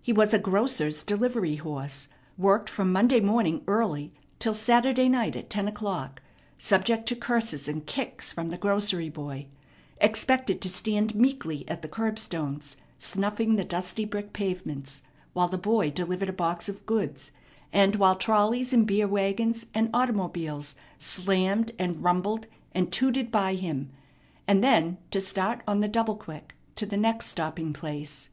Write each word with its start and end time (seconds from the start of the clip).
He 0.00 0.10
was 0.10 0.32
a 0.32 0.38
grocer's 0.38 1.02
delivery 1.02 1.56
horse, 1.56 2.08
worked 2.38 2.70
from 2.70 2.90
Monday 2.90 3.20
morning 3.20 3.62
early 3.66 4.14
till 4.38 4.54
Saturday 4.54 5.06
night 5.06 5.36
at 5.36 5.50
ten 5.50 5.68
o'clock, 5.68 6.22
subject 6.56 7.04
to 7.08 7.14
curses 7.14 7.68
and 7.68 7.84
kicks 7.84 8.32
from 8.32 8.48
the 8.48 8.56
grocery 8.56 9.10
boy, 9.10 9.48
expected 10.00 10.62
to 10.62 10.70
stand 10.70 11.14
meekly 11.14 11.68
at 11.68 11.82
the 11.82 11.90
curbstones, 11.90 12.78
snuffing 12.96 13.56
the 13.56 13.66
dusty 13.66 14.06
brick 14.06 14.32
pavements 14.32 15.02
while 15.34 15.46
the 15.48 15.58
boy 15.58 15.90
delivered 15.90 16.30
a 16.30 16.32
box 16.32 16.70
of 16.70 16.86
goods, 16.86 17.30
and 17.70 17.96
while 17.96 18.16
trolleys 18.16 18.72
and 18.72 18.86
beer 18.86 19.06
wagons 19.06 19.66
and 19.74 19.90
automobiles 19.92 20.74
slammed 20.98 21.72
and 21.78 22.02
rumbled 22.02 22.46
and 22.72 22.90
tooted 22.94 23.30
by 23.30 23.52
him, 23.52 23.90
and 24.48 24.64
then 24.64 24.96
to 25.10 25.20
start 25.20 25.60
on 25.68 25.80
the 25.80 25.86
double 25.86 26.16
quick 26.16 26.54
to 26.76 26.86
the 26.86 26.96
next 26.96 27.26
stopping 27.26 27.74
place. 27.74 28.30